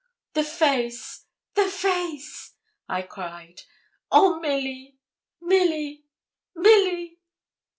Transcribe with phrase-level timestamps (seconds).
[0.33, 1.25] 'The face!
[1.53, 2.55] the face!'
[2.89, 3.61] I cried.
[4.11, 4.97] 'Oh, Milly!
[5.39, 6.05] Milly!
[6.55, 7.19] Milly!'